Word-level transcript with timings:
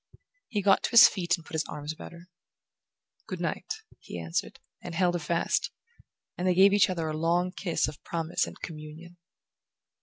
He 0.47 0.63
got 0.63 0.81
to 0.81 0.89
his 0.89 1.07
feet 1.07 1.37
and 1.37 1.45
put 1.45 1.53
his 1.53 1.65
arms 1.65 1.93
about 1.93 2.11
her. 2.11 2.27
"Good 3.27 3.39
night," 3.39 3.71
he 3.99 4.19
answered, 4.19 4.59
and 4.81 4.95
held 4.95 5.13
her 5.13 5.19
fast; 5.19 5.69
and 6.35 6.47
they 6.47 6.55
gave 6.55 6.73
each 6.73 6.89
other 6.89 7.07
a 7.07 7.15
long 7.15 7.51
kiss 7.51 7.87
of 7.87 8.03
promise 8.03 8.47
and 8.47 8.59
communion. 8.61 9.17